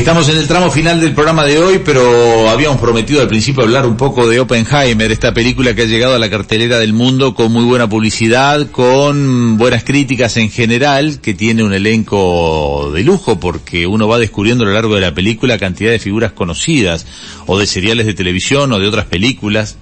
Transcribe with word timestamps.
Estamos 0.00 0.30
en 0.30 0.38
el 0.38 0.48
tramo 0.48 0.70
final 0.70 0.98
del 0.98 1.12
programa 1.12 1.44
de 1.44 1.58
hoy, 1.58 1.82
pero 1.84 2.48
habíamos 2.48 2.80
prometido 2.80 3.20
al 3.20 3.28
principio 3.28 3.64
hablar 3.64 3.84
un 3.84 3.98
poco 3.98 4.26
de 4.26 4.40
Oppenheimer, 4.40 5.12
esta 5.12 5.34
película 5.34 5.74
que 5.74 5.82
ha 5.82 5.84
llegado 5.84 6.14
a 6.14 6.18
la 6.18 6.30
cartelera 6.30 6.78
del 6.78 6.94
mundo 6.94 7.34
con 7.34 7.52
muy 7.52 7.64
buena 7.64 7.86
publicidad, 7.86 8.70
con 8.70 9.58
buenas 9.58 9.84
críticas 9.84 10.38
en 10.38 10.50
general, 10.50 11.20
que 11.20 11.34
tiene 11.34 11.62
un 11.62 11.74
elenco 11.74 12.90
de 12.94 13.04
lujo 13.04 13.38
porque 13.38 13.86
uno 13.86 14.08
va 14.08 14.18
descubriendo 14.18 14.64
a 14.64 14.68
lo 14.68 14.72
largo 14.72 14.94
de 14.94 15.02
la 15.02 15.12
película 15.12 15.58
cantidad 15.58 15.90
de 15.90 15.98
figuras 15.98 16.32
conocidas, 16.32 17.06
o 17.44 17.58
de 17.58 17.66
seriales 17.66 18.06
de 18.06 18.14
televisión 18.14 18.72
o 18.72 18.78
de 18.78 18.88
otras 18.88 19.04
películas. 19.04 19.76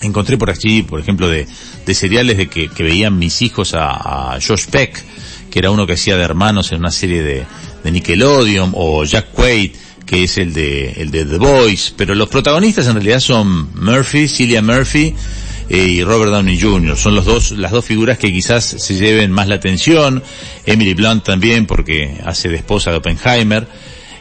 Encontré 0.00 0.38
por 0.38 0.50
allí, 0.50 0.82
por 0.82 1.00
ejemplo, 1.00 1.28
de, 1.28 1.48
de 1.84 1.94
seriales 1.94 2.36
de 2.36 2.46
que, 2.48 2.70
veían 2.78 3.18
mis 3.18 3.42
hijos 3.42 3.74
a, 3.74 4.34
a 4.34 4.38
Josh 4.40 4.66
Peck, 4.70 5.02
que 5.50 5.58
era 5.58 5.72
uno 5.72 5.88
que 5.88 5.94
hacía 5.94 6.16
de 6.16 6.22
hermanos 6.22 6.70
en 6.70 6.78
una 6.78 6.92
serie 6.92 7.22
de, 7.22 7.46
de 7.84 7.92
Nickelodeon, 7.92 8.72
o 8.74 9.04
Jack 9.04 9.32
Quaid, 9.32 9.70
que 10.04 10.24
es 10.24 10.38
el 10.38 10.52
de, 10.52 10.92
el 10.96 11.10
de 11.10 11.24
The 11.24 11.38
Voice, 11.38 11.92
pero 11.96 12.14
los 12.14 12.28
protagonistas 12.28 12.86
en 12.88 12.94
realidad 12.94 13.20
son 13.20 13.72
Murphy, 13.74 14.26
Cillian 14.26 14.66
Murphy, 14.66 15.14
eh, 15.68 15.78
y 15.78 16.04
Robert 16.04 16.30
Downey 16.30 16.60
Jr. 16.60 16.96
Son 16.96 17.14
los 17.14 17.24
dos, 17.24 17.52
las 17.52 17.72
dos 17.72 17.84
figuras 17.84 18.18
que 18.18 18.32
quizás 18.32 18.64
se 18.64 18.94
lleven 18.94 19.30
más 19.30 19.48
la 19.48 19.54
atención. 19.54 20.22
Emily 20.66 20.94
Blunt 20.94 21.24
también, 21.24 21.66
porque 21.66 22.18
hace 22.24 22.48
de 22.48 22.56
esposa 22.56 22.90
de 22.90 22.98
Oppenheimer. 22.98 23.66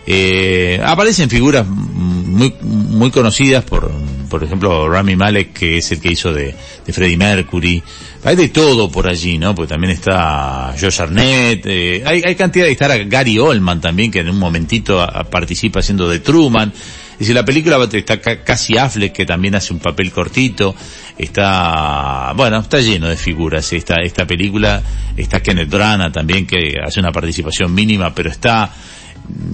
Eh, 0.06 0.82
aparecen 0.84 1.30
figuras 1.30 1.66
muy, 1.68 2.54
muy 2.62 3.12
conocidas 3.12 3.64
por, 3.64 3.92
por 4.34 4.44
ejemplo, 4.44 4.90
Rami 4.90 5.16
Malek, 5.16 5.54
que 5.54 5.78
es 5.78 5.92
el 5.92 6.02
que 6.02 6.12
hizo 6.12 6.34
de, 6.34 6.56
Freddie 6.92 7.18
Mercury. 7.18 7.84
Hay 8.24 8.36
de 8.36 8.50
todo 8.50 8.90
por 8.90 9.08
allí, 9.08 9.38
¿no? 9.38 9.54
Porque 9.54 9.70
también 9.70 9.94
está 9.94 10.74
Josh 10.74 11.04
Arnett, 11.04 11.64
eh, 11.68 12.02
hay, 12.04 12.24
hay 12.26 12.34
cantidad 12.34 12.66
de 12.66 12.72
estar 12.72 13.06
Gary 13.06 13.38
Oldman 13.38 13.80
también, 13.80 14.10
que 14.10 14.22
en 14.22 14.30
un 14.30 14.40
momentito 14.40 15.00
a, 15.00 15.06
a 15.06 15.24
participa 15.26 15.82
haciendo 15.82 16.10
de 16.10 16.20
Truman. 16.20 16.74
Es 17.12 17.20
decir, 17.20 17.36
la 17.36 17.46
película 17.46 17.78
está 17.94 18.20
casi 18.20 18.76
Affleck, 18.76 19.14
que 19.14 19.28
también 19.28 19.54
hace 19.54 19.72
un 19.72 19.78
papel 19.78 20.12
cortito. 20.12 20.74
Está, 21.16 22.34
bueno, 22.36 22.58
está 22.58 22.82
lleno 22.82 23.10
de 23.10 23.18
figuras 23.18 23.72
esta, 23.72 23.98
esta 24.02 24.26
película. 24.26 24.82
Está 25.16 25.44
Kenneth 25.44 25.70
Branagh 25.70 26.12
también, 26.12 26.48
que 26.48 26.74
hace 26.84 27.00
una 27.00 27.12
participación 27.12 27.72
mínima, 27.72 28.16
pero 28.16 28.32
está, 28.32 28.74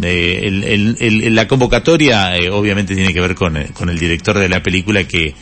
eh, 0.01 0.41
el, 0.43 0.63
el, 0.63 0.97
el, 0.99 1.35
la 1.35 1.47
convocatoria 1.47 2.35
eh, 2.37 2.49
obviamente 2.49 2.95
tiene 2.95 3.13
que 3.13 3.21
ver 3.21 3.35
con, 3.35 3.57
con 3.73 3.89
el 3.89 3.99
director 3.99 4.37
de 4.37 4.49
la 4.49 4.61
película 4.63 5.03
que, 5.03 5.33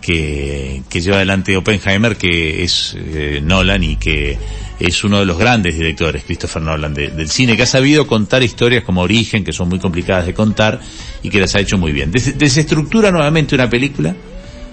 que, 0.00 0.82
que 0.88 1.00
lleva 1.00 1.16
adelante 1.16 1.56
Oppenheimer, 1.56 2.16
que 2.16 2.62
es 2.62 2.96
eh, 2.98 3.40
Nolan 3.42 3.82
y 3.82 3.96
que 3.96 4.38
es 4.78 5.04
uno 5.04 5.20
de 5.20 5.26
los 5.26 5.38
grandes 5.38 5.76
directores, 5.76 6.24
Christopher 6.24 6.62
Nolan, 6.62 6.94
de, 6.94 7.08
del 7.08 7.28
cine, 7.28 7.56
que 7.56 7.62
ha 7.62 7.66
sabido 7.66 8.06
contar 8.06 8.42
historias 8.42 8.84
como 8.84 9.00
Origen, 9.02 9.42
que 9.42 9.52
son 9.52 9.68
muy 9.68 9.78
complicadas 9.78 10.26
de 10.26 10.34
contar 10.34 10.80
y 11.22 11.30
que 11.30 11.40
las 11.40 11.54
ha 11.54 11.60
hecho 11.60 11.78
muy 11.78 11.92
bien. 11.92 12.10
Des, 12.10 12.36
desestructura 12.38 13.10
nuevamente 13.10 13.54
una 13.54 13.70
película 13.70 14.14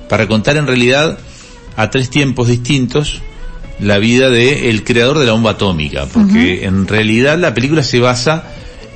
para 0.10 0.28
contar 0.28 0.58
en 0.58 0.68
realidad 0.68 1.18
a 1.76 1.90
tres 1.90 2.10
tiempos 2.10 2.48
distintos 2.48 3.22
la 3.80 3.98
vida 3.98 4.30
de 4.30 4.70
el 4.70 4.84
creador 4.84 5.18
de 5.20 5.26
la 5.26 5.32
bomba 5.32 5.52
atómica, 5.52 6.06
porque 6.06 6.60
uh 6.60 6.64
-huh. 6.64 6.68
en 6.68 6.88
realidad 6.88 7.40
la 7.40 7.54
película 7.54 7.82
se 7.82 8.00
basa 8.00 8.44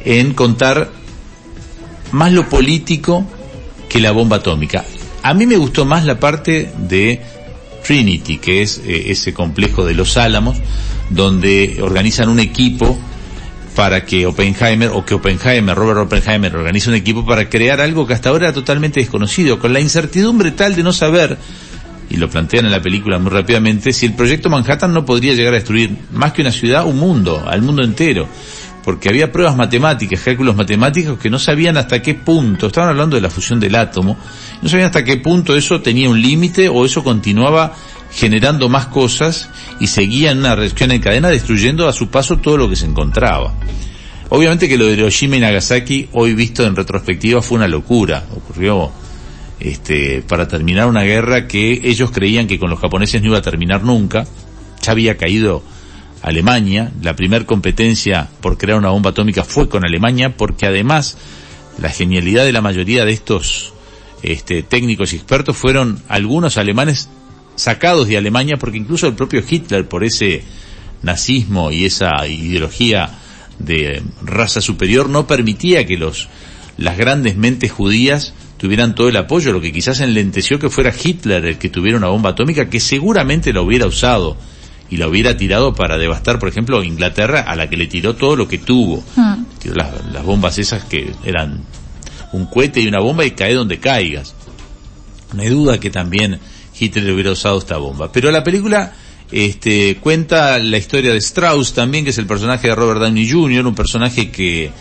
en 0.08 0.34
contar 0.34 0.90
más 2.14 2.32
lo 2.32 2.48
político 2.48 3.26
que 3.90 4.00
la 4.00 4.12
bomba 4.12 4.38
atómica. 4.38 4.86
A 5.22 5.34
mí 5.34 5.46
me 5.46 5.58
gustó 5.58 5.84
más 5.84 6.06
la 6.06 6.18
parte 6.18 6.72
de 6.78 7.22
Trinity, 7.86 8.38
que 8.38 8.62
es 8.62 8.82
eh, 8.86 9.12
ese 9.12 9.34
complejo 9.34 9.86
de 9.86 9.96
los 9.96 10.16
Álamos, 10.16 10.58
donde 11.10 11.80
organizan 11.82 12.30
un 12.30 12.40
equipo 12.40 12.98
para 13.76 14.06
que 14.06 14.26
Oppenheimer, 14.26 14.92
o 14.94 15.06
que 15.06 15.14
Oppenheimer, 15.14 15.76
Robert 15.76 16.00
Oppenheimer, 16.00 16.56
organice 16.56 16.88
un 16.88 16.96
equipo 16.96 17.26
para 17.26 17.50
crear 17.50 17.82
algo 17.82 18.08
que 18.08 18.14
hasta 18.14 18.30
ahora 18.30 18.46
era 18.46 18.54
totalmente 18.54 19.02
desconocido, 19.02 19.60
con 19.60 19.74
la 19.74 19.82
incertidumbre 19.82 20.52
tal 20.52 20.74
de 20.74 20.84
no 20.84 20.94
saber, 20.94 21.38
y 22.10 22.16
lo 22.16 22.30
plantean 22.30 22.66
en 22.66 22.72
la 22.72 22.82
película 22.82 23.20
muy 23.20 23.30
rápidamente, 23.30 23.92
si 23.92 24.06
el 24.06 24.14
proyecto 24.14 24.50
Manhattan 24.50 24.94
no 24.94 25.06
podría 25.06 25.34
llegar 25.34 25.54
a 25.54 25.58
destruir 25.58 25.92
más 26.14 26.32
que 26.32 26.42
una 26.42 26.54
ciudad, 26.54 26.86
un 26.86 26.98
mundo, 26.98 27.44
al 27.46 27.62
mundo 27.62 27.84
entero 27.84 28.30
porque 28.88 29.10
había 29.10 29.34
pruebas 29.34 29.58
matemáticas, 29.58 30.22
cálculos 30.22 30.56
matemáticos 30.56 31.20
que 31.20 31.30
no 31.30 31.40
sabían 31.40 31.76
hasta 31.76 32.02
qué 32.02 32.14
punto, 32.16 32.68
estaban 32.68 32.92
hablando 32.92 33.18
de 33.18 33.22
la 33.22 33.30
fusión 33.30 33.60
del 33.60 33.76
átomo, 33.76 34.16
no 34.62 34.70
sabían 34.70 34.86
hasta 34.86 35.04
qué 35.04 35.18
punto 35.18 35.58
eso 35.58 35.82
tenía 35.82 36.10
un 36.10 36.22
límite 36.22 36.70
o 36.70 36.86
eso 36.86 37.04
continuaba 37.04 37.74
generando 38.14 38.70
más 38.70 38.86
cosas 38.86 39.50
y 39.82 39.88
seguía 39.88 40.32
en 40.32 40.38
una 40.38 40.56
reacción 40.56 40.92
en 40.94 41.02
cadena 41.02 41.28
destruyendo 41.28 41.90
a 41.90 41.92
su 41.92 42.08
paso 42.08 42.38
todo 42.38 42.56
lo 42.56 42.70
que 42.70 42.78
se 42.78 42.86
encontraba. 42.86 43.56
Obviamente 44.30 44.70
que 44.70 44.78
lo 44.78 44.86
de 44.86 44.94
Hiroshima 44.94 45.36
y 45.36 45.42
Nagasaki, 45.42 46.08
hoy 46.14 46.34
visto 46.34 46.64
en 46.64 46.74
retrospectiva, 46.74 47.42
fue 47.42 47.58
una 47.58 47.68
locura. 47.68 48.24
Ocurrió 48.38 48.90
este, 49.60 50.22
para 50.22 50.48
terminar 50.48 50.88
una 50.88 51.04
guerra 51.04 51.46
que 51.46 51.74
ellos 51.84 52.10
creían 52.12 52.48
que 52.48 52.58
con 52.58 52.70
los 52.70 52.80
japoneses 52.80 53.22
no 53.22 53.28
iba 53.28 53.40
a 53.40 53.42
terminar 53.42 53.84
nunca. 53.84 54.26
Ya 54.82 54.94
había 54.94 55.18
caído 55.18 55.62
Alemania. 56.22 56.92
La 57.02 57.16
primer 57.16 57.46
competencia 57.46 58.30
por 58.42 58.58
crear 58.58 58.78
una 58.78 58.90
bomba 58.90 59.12
atómica 59.12 59.44
fue 59.44 59.70
con 59.70 59.86
Alemania 59.86 60.36
porque 60.36 60.66
además 60.66 61.18
la 61.80 61.90
genialidad 61.90 62.44
de 62.44 62.54
la 62.54 62.62
mayoría 62.62 63.06
de 63.06 63.14
estos 63.14 63.74
este, 64.24 64.64
técnicos 64.64 65.14
y 65.14 65.18
expertos 65.18 65.56
fueron 65.56 66.02
algunos 66.08 66.58
alemanes 66.58 67.10
sacados 67.56 68.08
de 68.08 68.18
Alemania 68.18 68.58
porque 68.58 68.78
incluso 68.78 69.08
el 69.08 69.14
propio 69.14 69.44
Hitler 69.48 69.88
por 69.88 70.04
ese 70.04 70.44
nazismo 71.04 71.72
y 71.72 71.86
esa 71.86 72.26
ideología 72.28 73.12
de 73.60 74.02
raza 74.24 74.62
superior 74.62 75.10
no 75.10 75.28
permitía 75.28 75.86
que 75.86 75.98
los 75.98 76.30
las 76.78 76.98
grandes 76.98 77.36
mentes 77.36 77.72
judías 77.72 78.34
tuvieran 78.58 78.94
todo 78.94 79.10
el 79.10 79.18
apoyo, 79.18 79.52
lo 79.52 79.62
que 79.62 79.72
quizás 79.72 80.00
enlenteció 80.00 80.60
que 80.60 80.70
fuera 80.70 80.94
Hitler 80.94 81.44
el 81.46 81.58
que 81.58 81.70
tuviera 81.70 81.98
una 81.98 82.10
bomba 82.10 82.32
atómica 82.32 82.70
que 82.70 82.80
seguramente 82.80 83.52
la 83.52 83.62
hubiera 83.62 83.88
usado 83.88 84.38
y 84.90 84.98
la 84.98 85.08
hubiera 85.08 85.36
tirado 85.36 85.74
para 85.74 85.98
devastar, 85.98 86.40
por 86.40 86.50
ejemplo, 86.50 86.84
Inglaterra, 86.84 87.42
a 87.42 87.56
la 87.56 87.70
que 87.70 87.78
le 87.78 87.88
tiró 87.88 88.16
todo 88.16 88.36
lo 88.36 88.48
que 88.48 88.58
tuvo. 88.58 89.04
Mm. 89.16 89.44
Tiró 89.60 89.76
las, 89.76 90.06
las, 90.12 90.24
bombas 90.24 90.58
esas 90.58 90.84
que 90.86 91.14
eran 91.26 91.64
un 92.32 92.46
cohete 92.46 92.80
y 92.80 92.88
una 92.88 93.00
bomba 93.00 93.26
y 93.26 93.32
cae 93.32 93.54
donde 93.54 93.80
caigas. 93.80 94.34
No 95.34 95.42
hay 95.42 95.50
duda 95.50 95.80
que 95.80 95.90
también 95.90 96.40
Hitler 96.80 97.12
hubiera 97.12 97.32
usado 97.32 97.58
esta 97.58 97.78
bomba. 97.78 98.12
Pero 98.12 98.32
la 98.32 98.44
película 98.44 98.94
este, 99.32 99.98
cuenta 99.98 100.58
la 100.60 100.78
historia 100.78 101.12
de 101.12 101.18
Strauss 101.18 101.74
también, 101.74 102.04
que 102.06 102.12
es 102.12 102.18
el 102.18 102.28
personaje 102.28 102.68
de 102.68 102.76
Robert 102.76 103.02
Downey 103.02 103.30
Jr., 103.30 103.66
un 103.66 103.76
personaje 103.76 104.32
que 104.32 104.72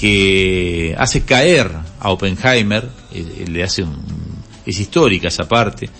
que 0.00 0.96
hace 0.96 1.24
caer 1.24 1.70
a 2.00 2.10
Oppenheimer, 2.10 2.88
eh, 3.12 3.44
le 3.46 3.62
hace 3.62 3.82
un, 3.82 3.98
es 4.64 4.80
histórica 4.80 5.28
esa 5.28 5.46
parte, 5.46 5.90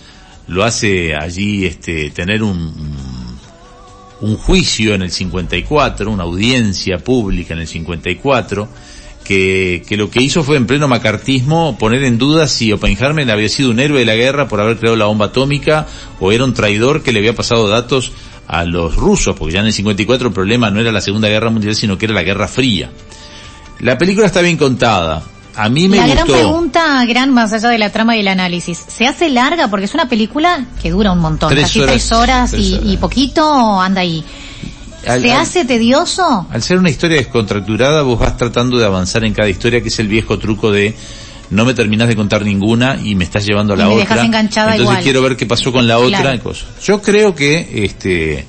lo 0.47 0.63
hace 0.63 1.15
allí 1.15 1.65
este, 1.65 2.11
tener 2.11 2.43
un, 2.43 2.73
un 4.21 4.37
juicio 4.37 4.93
en 4.93 5.01
el 5.01 5.11
54, 5.11 6.09
una 6.09 6.23
audiencia 6.23 6.99
pública 6.99 7.53
en 7.53 7.61
el 7.61 7.67
54, 7.67 8.67
que, 9.23 9.83
que 9.87 9.97
lo 9.97 10.09
que 10.09 10.21
hizo 10.21 10.43
fue 10.43 10.57
en 10.57 10.65
pleno 10.65 10.87
macartismo 10.87 11.77
poner 11.77 12.03
en 12.03 12.17
duda 12.17 12.47
si 12.47 12.71
Oppenheimer 12.71 13.29
había 13.29 13.49
sido 13.49 13.69
un 13.71 13.79
héroe 13.79 13.99
de 13.99 14.05
la 14.05 14.15
guerra 14.15 14.47
por 14.47 14.59
haber 14.59 14.77
creado 14.77 14.95
la 14.95 15.05
bomba 15.05 15.27
atómica 15.27 15.87
o 16.19 16.31
era 16.31 16.43
un 16.43 16.53
traidor 16.53 17.03
que 17.03 17.11
le 17.11 17.19
había 17.19 17.35
pasado 17.35 17.67
datos 17.67 18.11
a 18.47 18.65
los 18.65 18.95
rusos, 18.95 19.35
porque 19.37 19.53
ya 19.53 19.61
en 19.61 19.67
el 19.67 19.73
54 19.73 20.27
el 20.27 20.33
problema 20.33 20.69
no 20.69 20.81
era 20.81 20.91
la 20.91 20.99
Segunda 21.01 21.29
Guerra 21.29 21.49
Mundial, 21.49 21.75
sino 21.75 21.97
que 21.97 22.05
era 22.05 22.13
la 22.13 22.23
Guerra 22.23 22.47
Fría. 22.47 22.91
La 23.79 23.97
película 23.97 24.27
está 24.27 24.41
bien 24.41 24.57
contada, 24.57 25.23
a 25.55 25.69
mí 25.69 25.87
me 25.87 25.97
la 25.97 26.05
gustó. 26.07 26.25
gran 26.25 26.39
pregunta, 26.39 27.05
gran 27.05 27.33
más 27.33 27.53
allá 27.53 27.69
de 27.69 27.77
la 27.77 27.89
trama 27.89 28.15
y 28.15 28.21
el 28.21 28.27
análisis, 28.27 28.83
¿se 28.87 29.05
hace 29.05 29.29
larga? 29.29 29.69
Porque 29.69 29.85
es 29.85 29.93
una 29.93 30.07
película 30.07 30.65
que 30.81 30.91
dura 30.91 31.11
un 31.11 31.19
montón, 31.19 31.49
tres 31.49 31.63
casi 31.63 31.79
horas, 31.79 31.93
tres 31.93 32.11
horas, 32.11 32.51
tres 32.51 32.65
y, 32.65 32.73
horas. 32.73 32.85
y, 32.87 32.97
poquito 32.97 33.81
anda 33.81 34.01
ahí. 34.01 34.23
Al, 35.07 35.21
¿Se 35.21 35.33
al, 35.33 35.41
hace 35.41 35.65
tedioso? 35.65 36.47
Al 36.51 36.61
ser 36.61 36.77
una 36.77 36.89
historia 36.89 37.17
descontracturada, 37.17 38.03
vos 38.03 38.19
vas 38.19 38.37
tratando 38.37 38.77
de 38.77 38.85
avanzar 38.85 39.23
en 39.25 39.33
cada 39.33 39.49
historia, 39.49 39.81
que 39.81 39.87
es 39.87 39.99
el 39.99 40.07
viejo 40.07 40.37
truco 40.37 40.71
de 40.71 40.95
no 41.49 41.65
me 41.65 41.73
terminas 41.73 42.07
de 42.07 42.15
contar 42.15 42.43
ninguna 42.43 42.97
y 43.03 43.15
me 43.15 43.25
estás 43.25 43.45
llevando 43.45 43.73
a 43.73 43.77
la 43.77 43.83
y 43.83 43.87
me 43.87 43.93
otra. 43.93 44.05
Dejas 44.05 44.25
enganchada 44.25 44.71
Entonces 44.71 44.91
igual. 44.91 45.03
quiero 45.03 45.21
ver 45.21 45.35
qué 45.35 45.45
pasó 45.45 45.71
con 45.71 45.87
la 45.87 45.97
otra. 45.97 46.21
Claro. 46.21 46.43
Cosa. 46.43 46.65
Yo 46.81 47.01
creo 47.01 47.35
que 47.35 47.83
este 47.83 48.45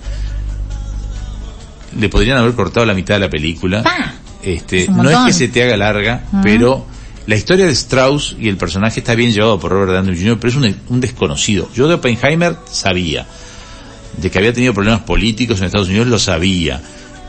le 1.98 2.08
podrían 2.08 2.38
haber 2.38 2.54
cortado 2.54 2.86
la 2.86 2.94
mitad 2.94 3.14
de 3.14 3.20
la 3.20 3.30
película. 3.30 3.82
Este, 4.42 4.82
es 4.82 4.88
no 4.88 5.08
es 5.08 5.18
que 5.26 5.32
se 5.32 5.48
te 5.48 5.62
haga 5.62 5.76
larga, 5.76 6.24
pero 6.42 6.86
la 7.26 7.36
historia 7.36 7.66
de 7.66 7.72
Strauss 7.72 8.36
y 8.38 8.48
el 8.48 8.56
personaje 8.56 9.00
está 9.00 9.14
bien 9.14 9.32
llevado 9.32 9.58
por 9.60 9.70
Robert 9.70 9.92
Downey 9.92 10.16
Jr., 10.16 10.38
pero 10.40 10.50
es 10.50 10.56
un, 10.56 10.76
un 10.88 11.00
desconocido. 11.00 11.68
Yo 11.74 11.88
de 11.88 11.94
Oppenheimer 11.94 12.56
sabía. 12.70 13.26
De 14.16 14.30
que 14.30 14.38
había 14.38 14.52
tenido 14.52 14.74
problemas 14.74 15.02
políticos 15.02 15.60
en 15.60 15.66
Estados 15.66 15.88
Unidos 15.88 16.08
lo 16.08 16.18
sabía. 16.18 16.80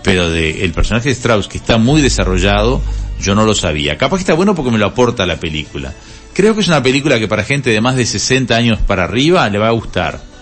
Pero 0.04 0.30
de 0.30 0.66
el 0.66 0.74
personaje 0.74 1.10
de 1.10 1.16
Strauss, 1.16 1.48
que 1.48 1.57
está 1.57 1.78
muy 1.78 2.01
desarrollado, 2.01 2.81
yo 3.22 3.36
no 3.36 3.45
lo 3.45 3.56
sabía. 3.56 3.98
Capaz 3.98 4.18
que 4.18 4.22
está 4.24 4.34
bueno 4.34 4.56
porque 4.56 4.72
me 4.72 4.78
lo 4.78 4.88
aporta 4.88 5.25
la 5.25 5.40
película. 5.40 5.94
Creo 6.34 6.56
que 6.56 6.62
es 6.62 6.68
una 6.68 6.81
película 6.81 7.19
que 7.19 7.28
para 7.28 7.44
gente 7.44 7.69
de 7.69 7.80
más 7.80 7.95
de 7.95 8.06
60 8.06 8.56
años 8.56 8.80
para 8.80 9.04
arriba 9.04 9.48
le 9.50 9.60
va 9.60 9.68
a 9.68 9.72
gustar. 9.72 10.32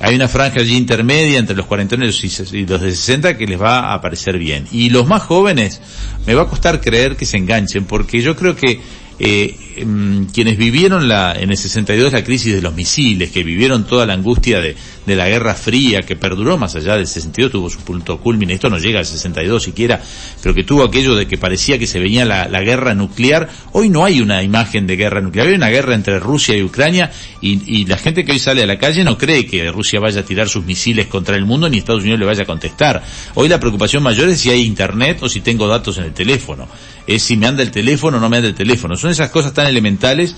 Hay 0.00 0.14
una 0.14 0.28
franja 0.28 0.60
allí 0.60 0.76
intermedia 0.76 1.38
entre 1.38 1.56
los 1.56 1.66
cuarentones 1.66 2.22
y 2.52 2.66
los 2.66 2.80
de 2.80 2.90
60 2.90 3.36
que 3.36 3.46
les 3.46 3.60
va 3.60 3.92
a 3.92 4.00
parecer 4.00 4.38
bien. 4.38 4.66
Y 4.70 4.90
los 4.90 5.06
más 5.06 5.22
jóvenes, 5.22 5.80
me 6.26 6.34
va 6.34 6.42
a 6.42 6.46
costar 6.46 6.80
creer 6.80 7.16
que 7.16 7.24
se 7.24 7.38
enganchen, 7.38 7.84
porque 7.84 8.20
yo 8.20 8.36
creo 8.36 8.54
que 8.56 8.80
eh, 9.18 9.56
em, 9.76 10.26
quienes 10.26 10.56
vivieron 10.56 11.08
la, 11.08 11.34
en 11.38 11.50
el 11.50 11.56
62 11.56 12.12
la 12.12 12.24
crisis 12.24 12.54
de 12.54 12.62
los 12.62 12.74
misiles, 12.74 13.30
que 13.30 13.42
vivieron 13.42 13.84
toda 13.86 14.06
la 14.06 14.14
angustia 14.14 14.60
de, 14.60 14.76
la 15.06 15.28
Guerra 15.28 15.54
Fría, 15.54 16.02
que 16.02 16.16
perduró 16.16 16.58
más 16.58 16.74
allá 16.74 16.96
del 16.96 17.06
62, 17.06 17.52
tuvo 17.52 17.70
su 17.70 17.78
punto 17.78 18.18
culmine, 18.18 18.54
esto 18.54 18.68
no 18.68 18.78
llega 18.78 18.98
al 18.98 19.06
62 19.06 19.62
siquiera, 19.62 20.00
pero 20.42 20.52
que 20.52 20.64
tuvo 20.64 20.82
aquello 20.82 21.14
de 21.14 21.28
que 21.28 21.38
parecía 21.38 21.78
que 21.78 21.86
se 21.86 22.00
venía 22.00 22.24
la, 22.24 22.60
guerra 22.60 22.94
nuclear. 22.94 23.48
Hoy 23.72 23.88
no 23.88 24.04
hay 24.04 24.20
una 24.20 24.42
imagen 24.42 24.86
de 24.88 24.96
guerra 24.96 25.20
nuclear, 25.20 25.46
hay 25.46 25.54
una 25.54 25.68
guerra 25.68 25.94
entre 25.94 26.18
Rusia 26.18 26.56
y 26.56 26.62
Ucrania 26.62 27.12
y 27.40 27.86
la 27.86 27.96
gente 27.96 28.24
que 28.24 28.32
hoy 28.32 28.40
sale 28.40 28.64
a 28.64 28.66
la 28.66 28.78
calle 28.78 29.04
no 29.04 29.16
cree 29.16 29.46
que 29.46 29.70
Rusia 29.70 30.00
vaya 30.00 30.20
a 30.20 30.24
tirar 30.24 30.48
sus 30.48 30.64
misiles 30.64 31.06
contra 31.06 31.36
el 31.36 31.44
mundo 31.44 31.68
ni 31.68 31.78
Estados 31.78 32.02
Unidos 32.02 32.20
le 32.20 32.26
vaya 32.26 32.42
a 32.42 32.46
contestar. 32.46 33.02
Hoy 33.34 33.48
la 33.48 33.60
preocupación 33.60 34.02
mayor 34.02 34.28
es 34.28 34.40
si 34.40 34.50
hay 34.50 34.62
internet 34.62 35.18
o 35.22 35.28
si 35.28 35.40
tengo 35.40 35.66
datos 35.68 35.98
en 35.98 36.04
el 36.04 36.12
teléfono. 36.12 36.68
Es 37.06 37.22
si 37.22 37.36
me 37.36 37.46
anda 37.46 37.62
el 37.62 37.70
teléfono 37.70 38.16
o 38.16 38.20
no 38.20 38.28
me 38.28 38.38
anda 38.38 38.48
el 38.48 38.54
teléfono. 38.54 38.96
Son 39.06 39.12
esas 39.12 39.30
cosas 39.30 39.54
tan 39.54 39.68
elementales 39.68 40.34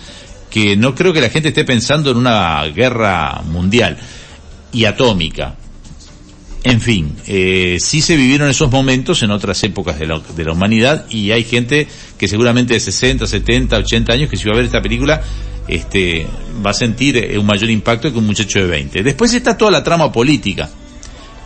que 0.51 0.77
no 0.77 0.95
creo 0.95 1.15
que 1.15 1.23
la 1.23 1.31
gente 1.31 1.49
esté 1.49 1.65
pensando 1.65 2.11
en 2.11 2.19
una 2.19 2.63
guerra 2.67 3.41
mundial 3.47 3.97
y 4.73 4.85
atómica. 4.85 5.57
En 6.65 6.79
fin, 6.79 7.17
eh, 7.27 7.79
sí 7.81 8.03
se 8.03 8.15
vivieron 8.15 8.51
esos 8.51 8.71
momentos 8.71 9.23
en 9.23 9.31
otras 9.31 9.65
épocas 9.65 9.99
de 9.99 10.07
la, 10.07 10.19
de 10.19 10.45
la, 10.45 10.53
humanidad 10.53 11.07
y 11.09 11.31
hay 11.31 11.45
gente 11.45 11.89
que 12.19 12.29
seguramente 12.29 12.75
de 12.75 12.81
60, 12.81 13.27
70, 13.27 13.79
80 13.79 14.13
años 14.13 14.29
que 14.29 14.37
si 14.37 14.47
va 14.47 14.53
a 14.53 14.57
ver 14.57 14.67
esta 14.67 14.83
película 14.83 15.23
este, 15.67 16.27
va 16.63 16.73
a 16.73 16.75
sentir 16.75 17.17
eh, 17.17 17.39
un 17.39 17.47
mayor 17.47 17.71
impacto 17.71 18.13
que 18.13 18.19
un 18.19 18.27
muchacho 18.27 18.59
de 18.59 18.67
20. 18.67 19.03
Después 19.03 19.33
está 19.33 19.57
toda 19.57 19.71
la 19.71 19.83
trama 19.83 20.13
política. 20.13 20.69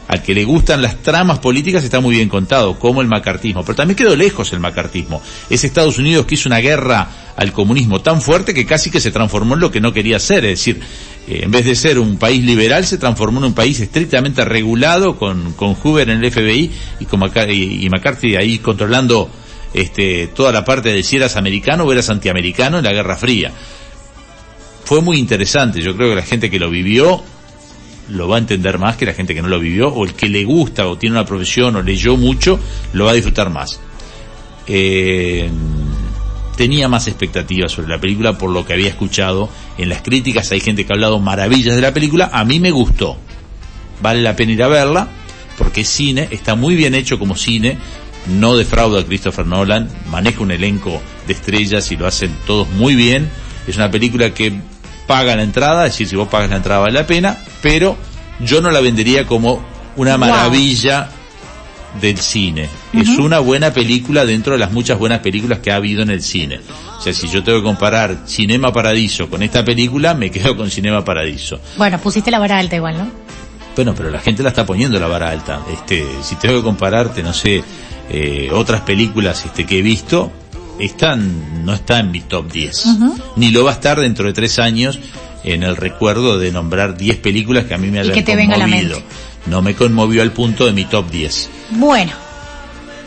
Al 0.09 0.23
que 0.23 0.35
le 0.35 0.45
gustan 0.45 0.83
las 0.83 0.97
tramas 1.03 1.39
políticas 1.39 1.85
está 1.85 2.01
muy 2.01 2.17
bien 2.17 2.29
contado, 2.29 2.79
como 2.79 3.01
el 3.01 3.09
macartismo. 3.09 3.65
Pero 3.65 3.77
también 3.77 3.97
quedó 3.97 4.15
lejos 4.17 4.53
el 4.53 4.61
macartismo. 4.61 5.23
Es 5.49 5.65
Estados 5.65 5.99
Unidos 5.99 6.27
que 6.27 6.35
hizo 6.35 6.49
una 6.49 6.59
guerra 6.59 7.09
al 7.37 7.53
comunismo 7.53 8.01
tan 8.01 8.21
fuerte 8.21 8.53
que 8.53 8.67
casi 8.67 8.91
que 8.91 9.01
se 9.01 9.11
transformó 9.11 9.55
en 9.55 9.61
lo 9.61 9.71
que 9.71 9.81
no 9.81 9.93
quería 9.93 10.19
ser. 10.19 10.45
Es 10.45 10.59
decir, 10.59 10.81
eh, 11.29 11.41
en 11.45 11.51
vez 11.51 11.65
de 11.65 11.75
ser 11.75 11.99
un 11.99 12.19
país 12.19 12.45
liberal, 12.45 12.85
se 12.85 12.99
transformó 12.99 13.39
en 13.39 13.47
un 13.47 13.55
país 13.55 13.81
estrictamente 13.81 14.45
regulado 14.45 15.17
con, 15.17 15.53
con 15.53 15.75
Hoover 15.75 16.11
en 16.11 16.23
el 16.23 16.31
FBI 16.31 16.71
y, 17.01 17.05
con 17.07 17.23
y, 17.49 17.87
y 17.87 17.89
McCarthy 17.89 18.37
ahí 18.37 18.59
controlando 18.59 19.31
este, 19.73 20.27
toda 20.29 20.53
la 20.53 20.65
parte 20.65 20.91
de 20.91 21.03
si 21.03 21.17
eras 21.17 21.37
americano 21.37 21.85
o 21.85 21.93
eras 21.93 22.11
antiamericano 22.11 22.79
en 22.79 22.85
la 22.85 22.93
Guerra 22.93 23.17
Fría 23.17 23.53
fue 24.85 25.01
muy 25.01 25.19
interesante. 25.19 25.81
Yo 25.81 25.97
creo 25.97 26.11
que 26.11 26.17
la 26.17 26.23
gente 26.23 26.51
que 26.51 26.59
lo 26.59 26.69
vivió 26.69 27.23
lo 28.09 28.29
va 28.29 28.37
a 28.37 28.39
entender 28.39 28.79
más 28.79 28.97
que 28.97 29.07
la 29.07 29.15
gente 29.15 29.35
que 29.35 29.43
no 29.43 29.49
lo 29.49 29.59
vivió, 29.59 29.89
o 29.89 30.05
el 30.05 30.15
que 30.15 30.29
le 30.29 30.45
gusta 30.45 30.87
o 30.87 30.97
tiene 30.97 31.17
una 31.17 31.25
profesión 31.25 31.77
o 31.77 31.83
leyó 31.83 32.17
mucho, 32.17 32.59
lo 32.93 33.05
va 33.05 33.13
a 33.13 33.15
disfrutar 33.15 33.51
más. 33.51 33.81
Eh, 34.67 35.51
tenía 36.57 36.89
más 36.89 37.09
expectativas 37.09 37.73
sobre 37.73 37.89
la 37.89 38.01
película 38.01 38.39
por 38.39 38.51
lo 38.51 38.65
que 38.65 38.75
había 38.75 38.89
escuchado 38.89 39.49
en 39.79 39.89
las 39.89 40.03
críticas. 40.03 40.53
Hay 40.53 40.61
gente 40.61 40.85
que 40.85 40.93
ha 40.93 40.97
hablado 40.97 41.19
maravillas 41.19 41.75
de 41.75 41.83
la 41.83 41.95
película. 41.95 42.31
A 42.33 42.45
mí 42.45 42.61
me 42.61 42.71
gustó. 42.71 43.17
Vale 44.01 44.21
la 44.23 44.37
pena 44.37 44.53
ir 44.53 44.63
a 44.63 44.69
verla 44.69 45.09
porque 45.59 45.83
es 45.83 45.89
cine, 45.89 46.29
está 46.31 46.55
muy 46.55 46.75
bien 46.75 46.95
hecho 46.95 47.19
como 47.19 47.37
cine. 47.37 47.79
No 48.27 48.57
defrauda 48.57 49.01
a 49.01 49.05
Christopher 49.05 49.47
Nolan, 49.47 49.89
maneja 50.11 50.41
un 50.41 50.53
elenco 50.53 51.03
de 51.27 51.33
estrellas 51.33 51.91
y 51.91 51.97
lo 51.97 52.07
hacen 52.07 52.33
todos 52.47 52.69
muy 52.71 52.95
bien. 52.95 53.29
Es 53.67 53.77
una 53.77 53.91
película 53.91 54.33
que 54.33 54.53
paga 55.13 55.37
la 55.37 55.43
entrada, 55.43 55.85
es 55.85 55.93
decir, 55.93 56.09
si 56.09 56.17
vos 56.17 56.29
pagas 56.29 56.49
la 56.49 56.57
entrada 56.57 56.81
vale 56.81 56.95
la 56.95 57.07
pena, 57.07 57.37
pero 57.61 57.99
yo 58.41 58.63
no 58.63 58.71
la 58.71 58.81
vendería 58.81 59.27
como 59.27 59.63
una 59.97 60.17
maravilla 60.17 61.11
wow. 61.93 62.01
del 62.01 62.17
cine. 62.17 62.71
Uh 62.95 62.97
-huh. 62.97 63.03
Es 63.03 63.19
una 63.19 63.39
buena 63.39 63.75
película 63.75 64.25
dentro 64.25 64.55
de 64.55 64.59
las 64.59 64.73
muchas 64.73 64.99
buenas 64.99 65.19
películas 65.19 65.59
que 65.59 65.71
ha 65.71 65.77
habido 65.77 66.01
en 66.01 66.09
el 66.09 66.23
cine. 66.23 66.61
O 66.97 67.01
sea, 67.03 67.13
si 67.13 67.29
yo 67.29 67.45
tengo 67.45 67.59
que 67.59 67.65
comparar 67.65 68.23
Cinema 68.27 68.73
Paradiso 68.73 69.29
con 69.29 69.43
esta 69.43 69.63
película, 69.63 70.15
me 70.15 70.31
quedo 70.31 70.57
con 70.57 70.71
Cinema 70.71 71.05
Paradiso. 71.05 71.61
Bueno, 71.77 71.99
pusiste 71.99 72.31
la 72.31 72.39
vara 72.39 72.59
alta 72.59 72.77
igual, 72.77 72.97
¿no? 72.97 73.07
Bueno, 73.77 73.95
pero 73.95 74.09
la 74.09 74.21
gente 74.21 74.43
la 74.43 74.49
está 74.49 74.65
poniendo 74.65 74.99
la 74.99 75.09
vara 75.09 75.29
alta. 75.29 75.61
Este, 75.71 76.07
si 76.23 76.37
tengo 76.37 76.57
que 76.57 76.63
compararte, 76.63 77.23
no 77.23 77.35
sé, 77.35 77.63
eh, 78.09 78.49
otras 78.51 78.81
películas 78.81 79.45
este, 79.45 79.67
que 79.67 79.81
he 79.81 79.83
visto, 79.83 80.33
esta 80.83 81.17
no 81.17 81.73
está 81.73 82.01
en 82.01 82.11
mi 82.11 82.21
top 82.21 82.51
10. 82.51 82.87
Uh 82.87 82.89
-huh. 82.89 83.23
Ni 83.37 83.51
lo 83.51 83.65
va 83.65 83.71
a 83.71 83.75
estar 83.75 84.01
dentro 84.01 84.27
de 84.27 84.33
tres 84.33 84.59
años 84.59 84.99
en 85.45 85.63
el 85.63 85.77
recuerdo 85.77 86.39
de 86.39 86.51
nombrar 86.53 86.97
10 86.97 87.19
películas 87.19 87.65
que 87.65 87.75
a 87.75 87.79
mí 87.79 87.89
me 87.89 88.01
hayan 88.01 88.13
y 88.13 88.15
que 88.15 88.23
te 88.23 88.33
conmovido. 88.33 88.57
Venga 88.57 88.59
la 88.59 88.67
mente. 88.67 89.05
No 89.47 89.63
me 89.63 89.75
conmovió 89.75 90.23
al 90.23 90.33
punto 90.33 90.67
de 90.67 90.73
mi 90.73 90.85
top 90.85 91.11
10. 91.11 91.51
Bueno. 91.71 92.13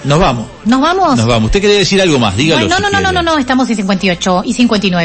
Nos 0.05 0.19
vamos. 0.19 0.47
¿Nos 0.65 0.81
vamos? 0.81 1.17
Nos 1.17 1.25
vamos. 1.25 1.45
¿Usted 1.47 1.61
quería 1.61 1.77
decir 1.79 1.99
algo 2.01 2.19
más? 2.19 2.37
Dígalo. 2.37 2.67
Bueno, 2.67 2.69
no, 2.69 2.87
si 2.87 2.93
no, 2.93 3.01
no, 3.01 3.11
no, 3.11 3.23
no, 3.23 3.33
no, 3.33 3.39
estamos 3.39 3.69
en 3.69 3.75
58 3.75 4.43
y 4.45 4.53
59. 4.53 5.03